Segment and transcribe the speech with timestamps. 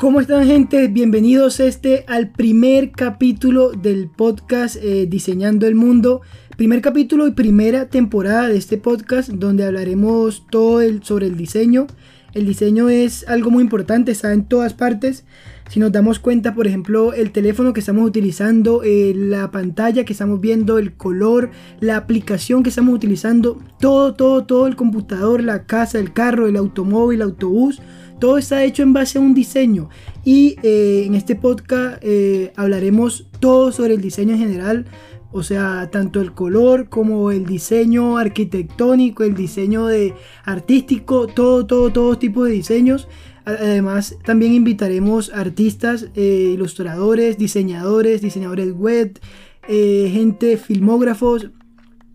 [0.00, 0.88] ¿Cómo están gente?
[0.88, 6.22] Bienvenidos este al primer capítulo del podcast eh, Diseñando el Mundo.
[6.56, 11.86] Primer capítulo y primera temporada de este podcast donde hablaremos todo sobre el diseño.
[12.32, 15.26] El diseño es algo muy importante, está en todas partes.
[15.68, 20.14] Si nos damos cuenta, por ejemplo, el teléfono que estamos utilizando, eh, la pantalla que
[20.14, 25.66] estamos viendo, el color, la aplicación que estamos utilizando, todo, todo, todo, el computador, la
[25.66, 27.82] casa, el carro, el automóvil, el autobús,
[28.20, 29.88] todo está hecho en base a un diseño.
[30.24, 34.86] Y eh, en este podcast eh, hablaremos todo sobre el diseño en general.
[35.32, 41.90] O sea, tanto el color como el diseño arquitectónico, el diseño de artístico, todo, todo,
[41.90, 43.08] todo tipo de diseños.
[43.44, 49.18] Además, también invitaremos artistas, eh, ilustradores, diseñadores, diseñadores web,
[49.66, 51.50] gente, filmógrafos,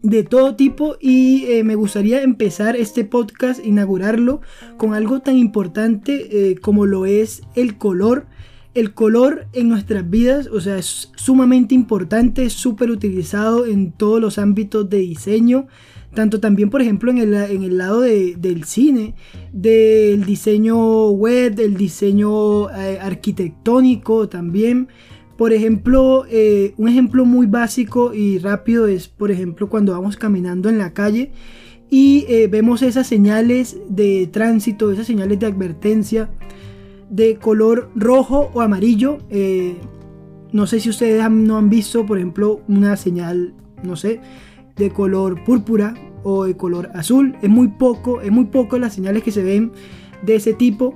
[0.06, 4.42] de todo tipo y eh, me gustaría empezar este podcast, inaugurarlo
[4.78, 8.28] con algo tan importante eh, como lo es el color.
[8.76, 14.38] El color en nuestras vidas, o sea, es sumamente importante, súper utilizado en todos los
[14.38, 15.68] ámbitos de diseño,
[16.14, 19.16] tanto también, por ejemplo, en el, en el lado del cine,
[19.54, 24.90] del diseño web, del diseño eh, arquitectónico también.
[25.38, 30.70] Por ejemplo, eh, un ejemplo muy básico y rápido es, por ejemplo, cuando vamos caminando
[30.70, 31.32] en la calle
[31.90, 36.30] y eh, vemos esas señales de tránsito, esas señales de advertencia
[37.10, 39.20] de color rojo o amarillo.
[39.30, 39.76] Eh,
[40.52, 44.22] no sé si ustedes no han visto, por ejemplo, una señal, no sé,
[44.78, 47.36] de color púrpura o de color azul.
[47.42, 49.74] Es muy poco, es muy poco las señales que se ven
[50.24, 50.96] de ese tipo.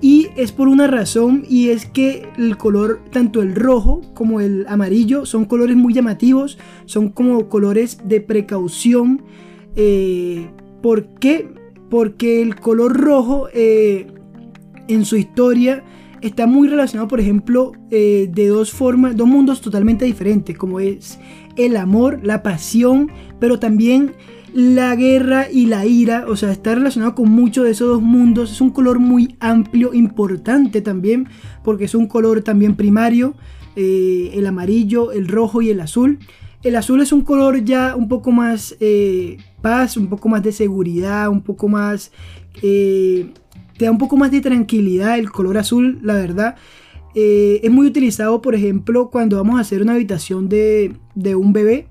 [0.00, 4.64] Y es por una razón y es que el color, tanto el rojo como el
[4.68, 9.22] amarillo, son colores muy llamativos, son como colores de precaución.
[9.74, 10.48] Eh,
[10.82, 11.48] ¿Por qué?
[11.90, 14.06] Porque el color rojo eh,
[14.86, 15.82] en su historia
[16.20, 21.18] está muy relacionado, por ejemplo, eh, de dos formas, dos mundos totalmente diferentes, como es
[21.56, 23.10] el amor, la pasión,
[23.40, 24.12] pero también
[24.52, 28.52] la guerra y la ira, o sea, está relacionado con muchos de esos dos mundos.
[28.52, 31.28] Es un color muy amplio, importante también,
[31.62, 33.34] porque es un color también primario,
[33.76, 36.18] eh, el amarillo, el rojo y el azul.
[36.62, 40.52] El azul es un color ya un poco más eh, paz, un poco más de
[40.52, 42.10] seguridad, un poco más...
[42.62, 43.32] Eh,
[43.76, 46.56] te da un poco más de tranquilidad el color azul, la verdad.
[47.14, 51.86] es muy utilizado, por ejemplo, cuando vamos a hacer una habitación de, de un bebé.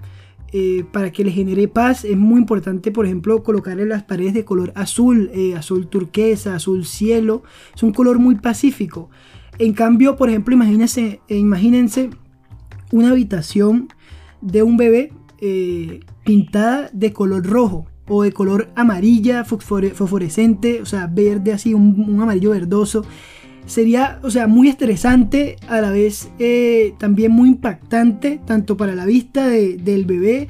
[0.54, 4.46] Eh, para que le genere paz es muy importante, por ejemplo, colocarle las paredes de
[4.46, 7.44] color azul, eh, azul turquesa, azul cielo.
[7.76, 9.10] Es un color muy pacífico.
[9.60, 12.12] En cambio, por ejemplo, imagínense, eh, imagínense
[12.92, 13.90] una habitación
[14.42, 15.12] de un bebé
[16.24, 22.52] pintada de color rojo o de color amarilla, fosforescente, o sea, verde así, un amarillo
[22.52, 23.06] verdoso
[23.68, 29.06] sería, o sea, muy estresante, a la vez eh, también muy impactante, tanto para la
[29.06, 30.48] vista del bebé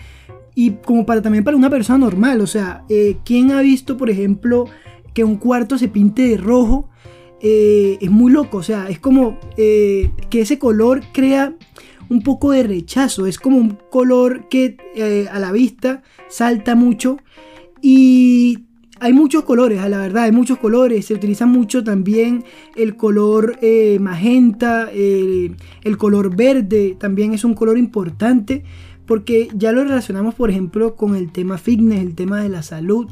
[0.55, 2.39] y como para también para una persona normal.
[2.41, 4.66] O sea, eh, ¿quién ha visto, por ejemplo,
[5.13, 6.89] que un cuarto se pinte de rojo?
[7.41, 11.53] Eh, es muy loco, o sea, es como que ese color crea
[12.09, 14.78] un poco de rechazo, es como un color que
[15.31, 17.17] a la vista salta mucho
[17.81, 18.66] y
[19.00, 21.06] hay muchos colores, a la verdad, hay muchos colores.
[21.06, 22.44] Se utiliza mucho también
[22.75, 28.63] el color eh, magenta, el color verde, también es un color importante
[29.08, 33.08] porque ya lo relacionamos, por ejemplo, con el tema fitness, el tema de la salud.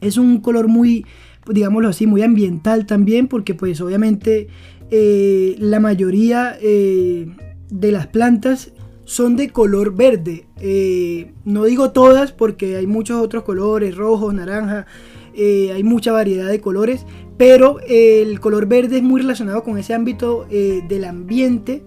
[0.00, 1.06] Es un color muy,
[1.50, 4.48] digámoslo así, muy ambiental también porque pues obviamente
[4.90, 7.26] eh, la mayoría eh,
[7.70, 8.72] de las plantas
[9.04, 10.46] son de color verde.
[10.60, 14.86] Eh, no digo todas porque hay muchos otros colores, rojo, naranja,
[15.34, 17.06] eh, hay mucha variedad de colores,
[17.36, 21.82] pero el color verde es muy relacionado con ese ámbito eh, del ambiente.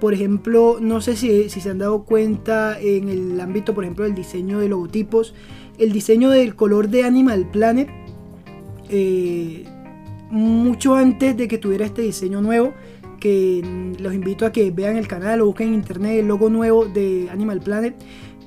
[0.00, 4.04] Por ejemplo, no sé si, si, se han dado cuenta en el ámbito, por ejemplo,
[4.04, 5.34] del diseño de logotipos,
[5.78, 7.88] el diseño del color de Animal Planet,
[10.30, 12.74] mucho antes de que tuviera este diseño nuevo,
[13.18, 16.86] que los invito a que vean el canal o busquen en internet el logo nuevo
[16.86, 17.94] de Animal Planet.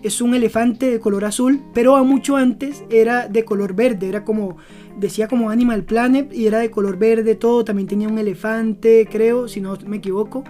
[0.03, 4.23] Es un elefante de color azul, pero a mucho antes era de color verde, era
[4.25, 4.57] como,
[4.97, 9.47] decía como Animal Planet y era de color verde todo, también tenía un elefante, creo,
[9.47, 10.43] si no me equivoco.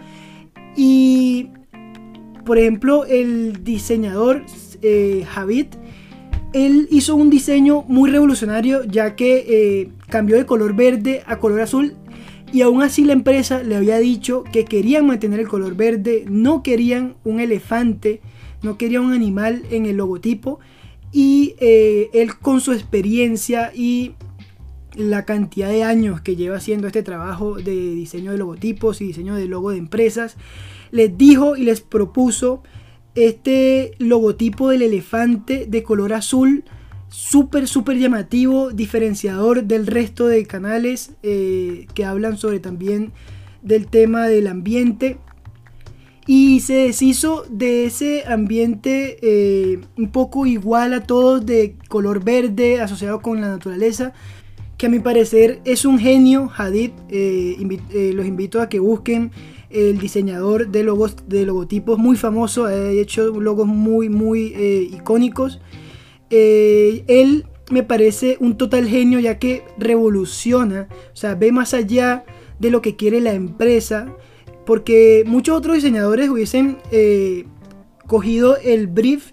[0.75, 1.49] Y,
[2.45, 4.43] por ejemplo, el diseñador
[4.81, 5.67] eh, Javid,
[6.53, 11.61] él hizo un diseño muy revolucionario ya que eh, cambió de color verde a color
[11.61, 11.95] azul
[12.53, 16.63] y aún así la empresa le había dicho que querían mantener el color verde, no
[16.63, 18.21] querían un elefante,
[18.61, 20.59] no querían un animal en el logotipo.
[21.13, 24.13] Y eh, él con su experiencia y
[24.95, 29.35] la cantidad de años que lleva haciendo este trabajo de diseño de logotipos y diseño
[29.35, 30.35] de logo de empresas,
[30.91, 32.63] les dijo y les propuso
[33.15, 36.63] este logotipo del elefante de color azul,
[37.11, 43.11] súper, súper llamativo, diferenciador del resto de canales eh, que hablan sobre también
[43.61, 45.17] del tema del ambiente.
[46.25, 52.79] Y se deshizo de ese ambiente eh, un poco igual a todos de color verde
[52.79, 54.13] asociado con la naturaleza
[54.77, 56.91] que a mi parecer es un genio, Hadid.
[57.09, 57.57] Eh,
[58.15, 59.31] los invito a que busquen
[59.69, 64.53] el diseñador de logos de logotipos muy famoso, ha hecho logos muy muy
[64.91, 65.59] icónicos.
[66.31, 72.25] Eh, él me parece un total genio ya que revoluciona, o sea, ve más allá
[72.59, 74.15] de lo que quiere la empresa,
[74.65, 77.45] porque muchos otros diseñadores hubiesen eh,
[78.07, 79.31] cogido el brief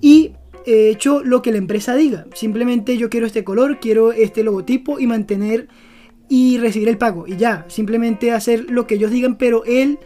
[0.00, 0.32] y
[0.64, 2.26] hecho lo que la empresa diga.
[2.34, 5.68] Simplemente yo quiero este color, quiero este logotipo y mantener
[6.28, 9.98] y recibir el pago y ya, simplemente hacer lo que ellos digan, pero él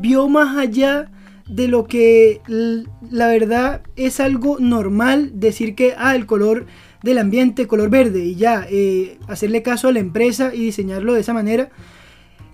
[0.00, 1.11] vio más allá
[1.48, 6.66] de lo que la verdad es algo normal decir que, ah, el color
[7.02, 11.20] del ambiente, color verde y ya, eh, hacerle caso a la empresa y diseñarlo de
[11.20, 11.70] esa manera.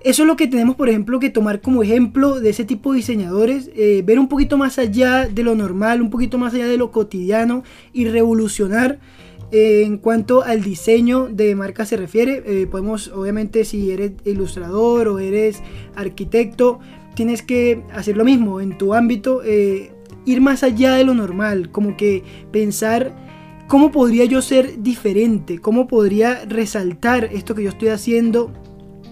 [0.00, 2.99] Eso es lo que tenemos, por ejemplo, que tomar como ejemplo de ese tipo de
[2.99, 6.76] diseñadores, eh, ver un poquito más allá de lo normal, un poquito más allá de
[6.76, 9.00] lo cotidiano y revolucionar
[9.50, 15.19] en cuanto al diseño de marca se refiere, eh, podemos, obviamente, si eres ilustrador o
[15.19, 15.62] eres
[15.94, 16.81] arquitecto,
[17.19, 19.91] tienes que hacer lo mismo en tu ámbito, eh,
[20.25, 22.23] ir más allá de lo normal, como que
[22.53, 23.12] pensar
[23.67, 28.53] cómo podría yo ser diferente, cómo podría resaltar esto que yo estoy haciendo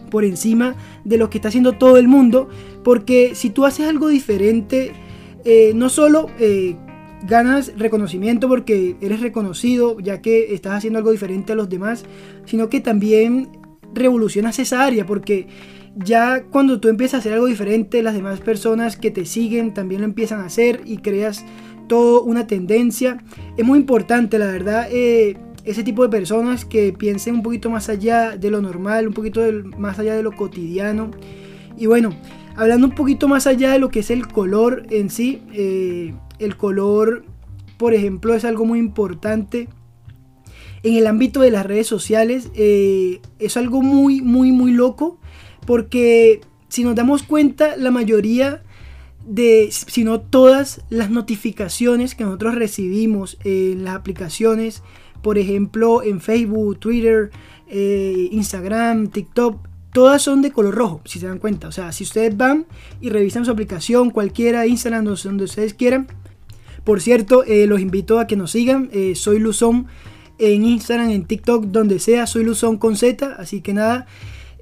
[0.08, 2.49] por encima de lo que está haciendo todo el mundo,
[2.85, 4.93] porque si tú haces algo diferente,
[5.44, 6.29] eh, no solo
[7.26, 12.05] ganas reconocimiento porque eres reconocido ya que estás haciendo algo diferente a los demás,
[12.44, 13.49] sino que también
[13.93, 15.49] revolucionas esa área porque
[15.96, 20.02] ya cuando tú empiezas a hacer algo diferente, las demás personas que te siguen también
[20.02, 21.44] lo empiezan a hacer y creas
[21.88, 23.22] toda una tendencia.
[23.56, 27.88] Es muy importante, la verdad, eh, ese tipo de personas que piensen un poquito más
[27.88, 29.40] allá de lo normal, un poquito
[29.78, 31.10] más allá de lo cotidiano.
[31.76, 32.14] Y bueno,
[32.56, 36.56] hablando un poquito más allá de lo que es el color en sí, eh, el
[36.56, 37.25] color,
[37.78, 39.69] por ejemplo, es algo muy importante.
[40.82, 45.19] En el ámbito de las redes sociales eh, es algo muy, muy, muy loco.
[45.67, 48.63] Porque si nos damos cuenta, la mayoría
[49.27, 54.83] de, si no todas las notificaciones que nosotros recibimos en las aplicaciones,
[55.23, 57.31] por ejemplo en Facebook, Twitter,
[57.69, 59.59] eh, Instagram, TikTok,
[59.93, 61.69] todas son de color rojo, si se dan cuenta.
[61.69, 62.67] O sea, si ustedes van
[63.01, 66.07] y revisan su aplicación, cualquiera, Instagram, donde ustedes quieran,
[66.87, 68.89] por cierto, eh, los invito a que nos sigan.
[68.93, 69.89] Eh, soy Luzón
[70.39, 72.29] en Instagram, en TikTok, donde sea.
[72.29, 73.35] Soy Luzón con Z.
[73.37, 74.07] Así que nada,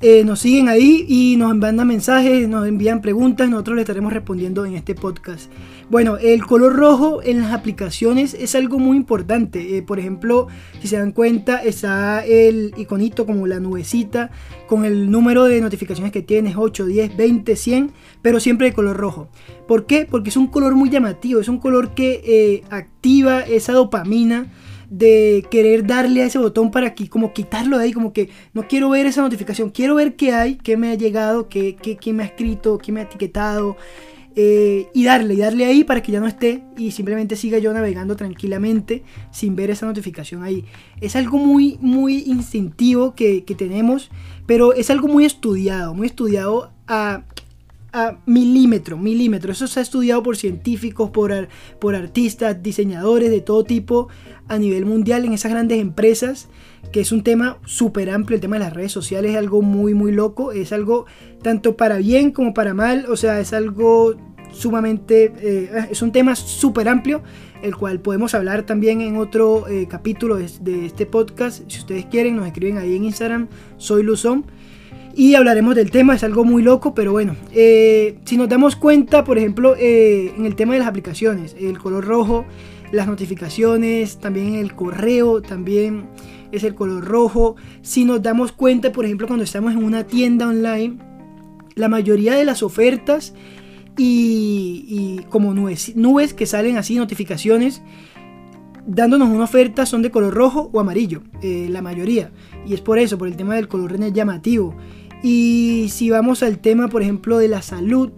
[0.07, 3.49] eh, nos siguen ahí y nos mandan mensajes, nos envían preguntas.
[3.49, 5.51] Nosotros les estaremos respondiendo en este podcast.
[5.89, 9.83] Bueno, el color rojo en las aplicaciones es algo muy importante.
[9.87, 10.49] por ejemplo,
[10.83, 14.31] si se dan cuenta, está el iconito como la nubecita
[14.67, 17.93] con el número de notificaciones que tienes, 8, 10, 20, 100,
[18.23, 19.29] pero siempre de color rojo.
[19.67, 20.07] ¿Por qué?
[20.11, 24.53] Porque es un color muy llamativo, es un color que eh, activa esa dopamina
[24.91, 28.67] de querer darle a ese botón para aquí, como quitarlo de ahí, como que no
[28.69, 32.23] quiero ver esa notificación, quiero ver qué hay, qué me ha llegado, qué, qué, me
[32.23, 33.77] ha escrito, qué me ha etiquetado,
[34.37, 37.73] eh, y darle, y darle ahí para que ya no esté y simplemente siga yo
[37.73, 40.65] navegando tranquilamente sin ver esa notificación ahí.
[41.01, 44.11] Es algo muy, muy instintivo que, que tenemos,
[44.47, 47.25] pero es algo muy estudiado, muy estudiado a
[48.27, 49.53] milímetro, milímetro.
[49.53, 51.49] Eso se ha estudiado por científicos, por,
[51.81, 54.09] por artistas, diseñadores de todo tipo
[54.49, 56.49] a nivel mundial en esas grandes empresas,
[56.93, 58.37] que es un tema súper amplio.
[58.37, 60.53] El tema de las redes sociales es algo muy, muy loco.
[60.53, 61.07] Es algo
[61.43, 63.07] tanto para bien como para mal.
[63.09, 64.15] O sea, es algo
[64.53, 65.33] sumamente...
[65.41, 67.23] Eh, es un tema súper amplio,
[67.63, 71.63] el cual podemos hablar también en otro eh, capítulo de, de, este podcast.
[71.71, 73.49] Si ustedes quieren, nos escriben ahí en Instagram.
[73.77, 74.47] Soy Luzón
[75.17, 79.25] y hablaremos del tema, es algo muy loco, pero bueno, eh, si nos damos cuenta,
[79.25, 82.45] por ejemplo, eh, en el tema de las aplicaciones, el color rojo,
[82.93, 86.07] las notificaciones, también el correo, también
[86.53, 87.57] es el color rojo.
[87.83, 90.99] Si nos damos cuenta, por ejemplo, cuando estamos en una tienda online,
[91.75, 93.35] la mayoría de las ofertas
[93.97, 97.83] y, como nubes, nubes que salen así, notificaciones,
[98.87, 102.31] dándonos una oferta son de color rojo o amarillo, eh, la mayoría.
[102.67, 104.77] Y es por eso, por el tema del color llamativo.
[105.27, 108.13] Y si vamos al tema, por ejemplo, de la salud,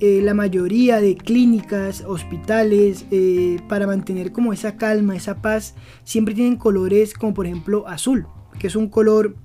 [0.00, 6.34] eh, la mayoría de clínicas, hospitales, eh, para mantener como esa calma, esa paz, siempre
[6.34, 8.26] tienen colores como por ejemplo azul,
[8.58, 9.36] que es un color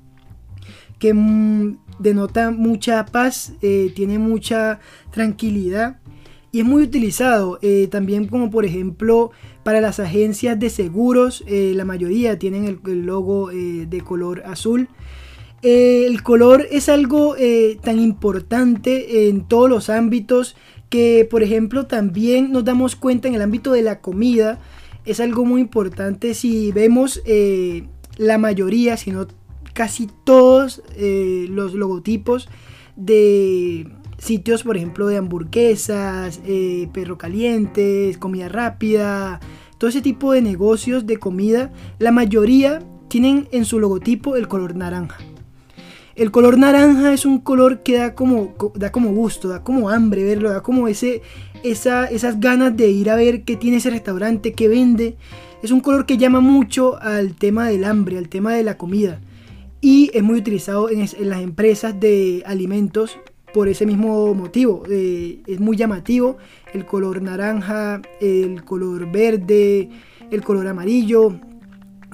[1.00, 4.80] que mm, denota mucha paz, eh, tiene mucha
[5.12, 6.00] tranquilidad
[6.52, 9.32] y es muy utilizado eh, también como por ejemplo
[9.64, 14.88] para las agencias de seguros, eh, la mayoría tienen el, logo de color azul.
[15.62, 17.36] El color es algo
[17.82, 20.56] tan importante en todos los ámbitos
[20.90, 24.60] que por ejemplo también nos damos cuenta en el ámbito de la comida.
[25.06, 27.22] Es algo muy importante si vemos
[28.18, 29.28] la mayoría, si no
[29.74, 32.50] casi todos eh, los logotipos
[32.96, 33.88] de
[34.18, 39.40] sitios, por ejemplo, de hamburguesas, eh, perro calientes, comida rápida,
[39.78, 44.76] todo ese tipo de negocios de comida, la mayoría tienen en su logotipo el color
[44.76, 45.18] naranja.
[46.16, 50.24] El color naranja es un color que da como, da como gusto, da como hambre
[50.24, 51.22] verlo, da como ese,
[51.64, 55.16] esa, esas ganas de ir a ver qué tiene ese restaurante, qué vende.
[55.64, 59.20] Es un color que llama mucho al tema del hambre, al tema de la comida
[59.82, 63.18] y es muy utilizado en, las empresas de alimentos
[63.52, 64.84] por ese mismo motivo.
[64.88, 66.38] Es muy llamativo
[66.74, 69.90] el color naranja, el color verde,
[70.30, 71.36] el color amarillo.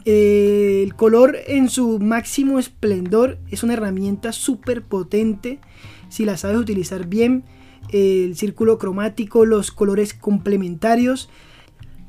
[0.09, 5.59] Eh, el color en su máximo esplendor es una herramienta súper potente
[6.07, 7.43] si la sabes utilizar bien.
[7.91, 11.29] el círculo cromático, los colores complementarios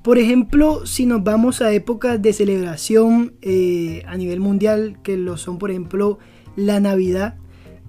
[0.02, 5.36] por ejemplo, si nos vamos a épocas de celebración eh, a nivel mundial, que lo
[5.36, 6.18] son, por ejemplo,
[6.56, 7.36] la Navidad,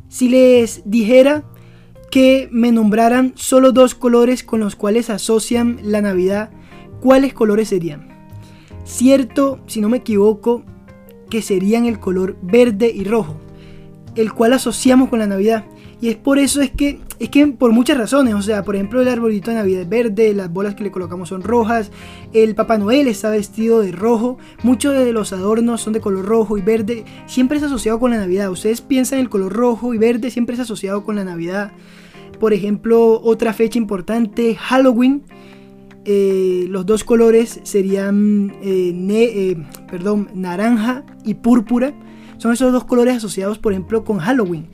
[0.10, 1.46] si les dijera
[2.12, 6.52] que me nombraran solo dos colores con los cuales asocian la Navidad,
[7.00, 8.19] ¿cuáles colores serían?
[8.90, 10.64] Cierto, si no me equivoco,
[11.30, 13.36] que serían el color verde y rojo,
[14.16, 15.66] el cual asociamos con la Navidad.
[16.02, 19.00] Y es por eso es que, es que por muchas razones, o sea, por ejemplo
[19.00, 21.92] el arbolito de Navidad es verde, las bolas que le colocamos son rojas,
[22.34, 26.58] el Papá Noel está vestido de rojo, muchos de los adornos son de color rojo
[26.58, 28.50] y verde, siempre es asociado con la Navidad.
[28.50, 31.74] Ustedes piensan el color rojo y verde siempre es asociado con la Navidad.
[32.40, 35.22] Por ejemplo, otra fecha importante, Halloween.
[36.12, 39.56] Eh, los dos colores serían eh, eh,
[39.92, 41.94] perdón, naranja y púrpura.
[42.40, 44.66] Son esos dos colores asociados, por ejemplo, con Halloween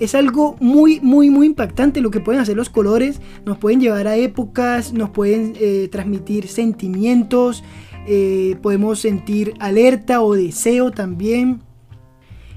[0.00, 3.20] es algo muy, muy, muy impactante lo que pueden hacer los colores.
[3.44, 5.52] Nos pueden llevar a épocas, nos pueden
[5.90, 7.62] transmitir sentimientos,
[8.62, 11.62] podemos sentir alerta o deseo también.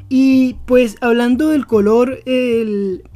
[0.10, 2.17] Y pues hablando del color,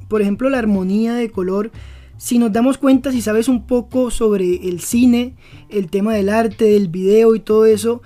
[0.07, 1.71] por ejemplo la armonía de color,
[2.19, 5.35] si nos damos cuenta, si sabes un poco sobre el cine,
[5.69, 8.01] el tema del arte, del video y todo eso,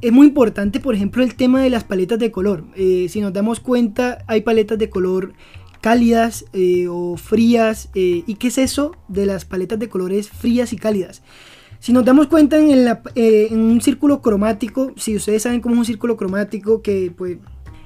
[0.00, 2.64] es muy importante, por ejemplo, el tema de las paletas de color.
[2.76, 5.34] Eh, si nos damos cuenta, hay paletas de color
[5.82, 7.90] cálidas eh, o frías.
[7.94, 11.22] Eh, ¿Y qué es eso de las paletas de colores frías y cálidas?
[11.78, 12.70] Si nos damos cuenta en,
[13.16, 17.36] en, un círculo cromático, si ustedes saben cómo es un círculo cromático, que pues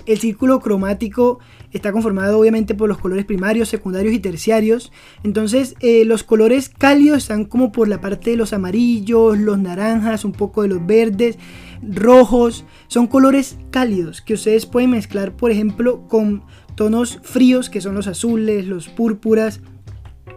[0.07, 1.41] el círculo cromático
[1.73, 4.93] está conformado obviamente por los colores primarios, secundarios y terciarios.
[5.25, 5.75] Entonces
[6.07, 10.63] los colores cálidos están como por la parte de los amarillos, los naranjas, un poco
[10.63, 11.39] de los verdes,
[11.83, 12.65] rojos.
[12.89, 16.43] Son colores cálidos que ustedes pueden mezclar, por ejemplo, con
[16.75, 19.61] tonos fríos que son los azules, los púrpuras.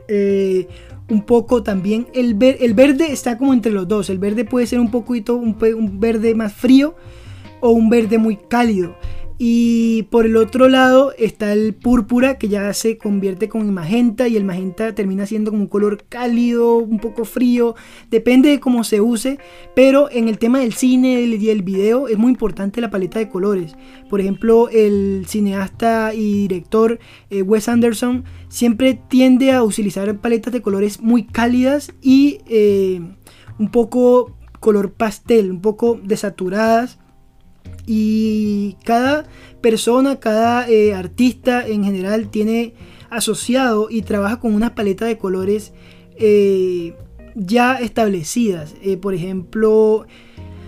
[0.08, 0.68] Eh,
[1.08, 4.10] un poco también el, el, verde está como entre los dos.
[4.10, 6.96] El verde puede ser un poquito un, un verde más frío
[7.60, 8.98] o un verde muy cálido.
[9.38, 14.38] Y por el otro lado está el púrpura que ya se convierte con magenta y
[14.38, 17.76] el magenta termina siendo como un color cálido, un poco frío,
[18.10, 19.38] depende de cómo se use,
[19.76, 23.28] pero en el tema del cine y el video es muy importante la paleta de
[23.28, 23.76] colores.
[24.10, 27.00] Por ejemplo, el cineasta y director
[27.30, 33.02] eh, Wes Anderson siempre tiende a utilizar paletas de colores muy cálidas y eh,
[33.60, 37.00] un poco color pastel, un poco desaturadas
[37.86, 39.26] y cada
[39.62, 42.74] persona, cada eh, artista en general tiene
[43.10, 45.74] asociado y trabaja con una paleta de colores
[46.18, 46.94] eh,
[47.36, 48.76] ya establecidas.
[48.82, 50.06] Eh, por ejemplo,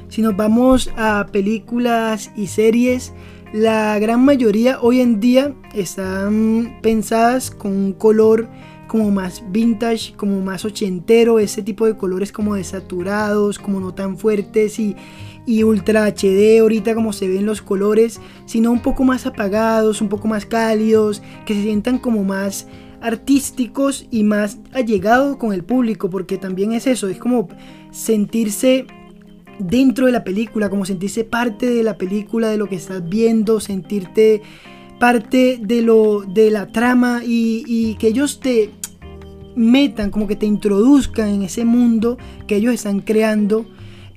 [0.09, 3.13] si nos vamos a películas y series,
[3.53, 8.49] la gran mayoría hoy en día están pensadas con un color
[8.87, 14.17] como más vintage, como más ochentero, ese tipo de colores como desaturados, como no tan
[14.17, 14.95] fuertes y,
[15.47, 20.09] y ultra HD ahorita como se ven los colores, sino un poco más apagados, un
[20.09, 22.67] poco más cálidos, que se sientan como más
[23.01, 27.47] artísticos y más allegados con el público, porque también es eso, es como
[27.91, 28.87] sentirse
[29.57, 33.61] dentro de la película, como sentirse parte de la película, de lo que estás viendo,
[33.61, 34.41] sentirte
[34.99, 38.71] parte de lo de la trama y, y que ellos te
[39.55, 43.65] metan, como que te introduzcan en ese mundo que ellos están creando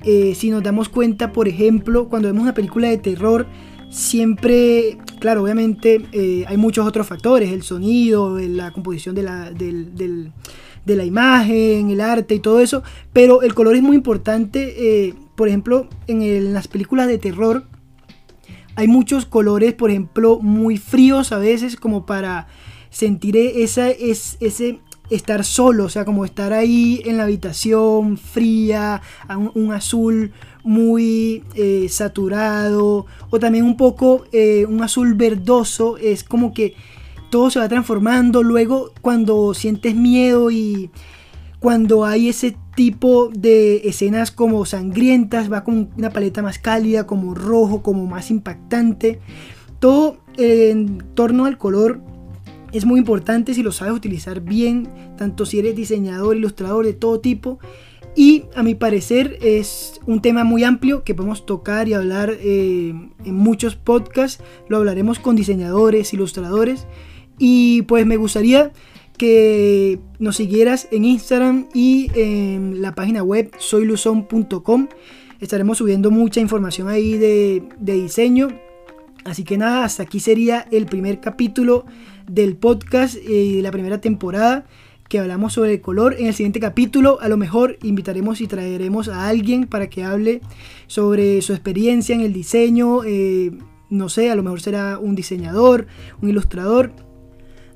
[0.04, 3.46] eh, si nos damos cuenta, por ejemplo, cuando vemos una película de terror,
[3.90, 10.96] siempre, claro, obviamente eh, hay muchos otros factores, el sonido, la composición de la, de
[10.96, 15.48] la imagen, el arte y todo eso, pero el color es muy importante, eh, por
[15.48, 17.64] ejemplo, en, las películas de terror
[18.76, 22.46] hay muchos colores, por ejemplo, muy fríos a veces como para
[22.88, 24.80] sentir esa, es, ese
[25.10, 29.02] estar solo, o sea, como estar ahí en la habitación fría,
[29.54, 36.54] un, azul muy eh, saturado, o también un poco eh, un azul verdoso, es como
[36.54, 36.74] que
[37.30, 40.90] todo se va transformando, luego cuando sientes miedo y
[41.60, 47.34] cuando hay ese tipo de escenas como sangrientas, va con una paleta más cálida, como
[47.34, 49.20] rojo, como más impactante,
[49.78, 52.00] todo en torno al color
[52.72, 57.20] es muy importante si lo sabes utilizar bien, tanto si eres diseñador, ilustrador de todo
[57.20, 57.58] tipo.
[58.16, 62.92] Y a mi parecer es un tema muy amplio que podemos tocar y hablar eh,
[63.24, 64.42] en muchos podcasts.
[64.68, 66.86] Lo hablaremos con diseñadores, ilustradores.
[67.38, 68.72] Y pues me gustaría
[69.16, 74.88] que nos siguieras en Instagram y en la página web soyluzon.com.
[75.40, 78.48] Estaremos subiendo mucha información ahí de, de diseño.
[79.24, 81.84] Así que nada, hasta aquí sería el primer capítulo
[82.30, 84.66] del podcast y de la primera temporada
[85.10, 86.14] que hablamos sobre el color.
[86.18, 90.40] En el siguiente capítulo a lo mejor invitaremos y traeremos a alguien para que hable
[90.86, 93.02] sobre su experiencia en el diseño.
[93.04, 93.50] Eh,
[93.90, 95.88] no sé, a lo mejor será un diseñador,
[96.22, 96.92] un ilustrador.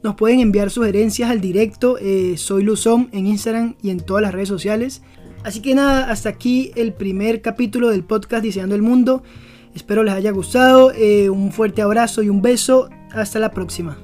[0.05, 1.99] Nos pueden enviar sugerencias al directo.
[1.99, 5.03] Eh, soy Luzón en Instagram y en todas las redes sociales.
[5.43, 9.25] Así que nada, hasta aquí el primer capítulo del podcast Diseñando el Mundo.
[9.75, 10.93] Espero les haya gustado.
[10.93, 12.91] Eh, un fuerte abrazo y un beso.
[13.13, 13.99] Hasta la próxima.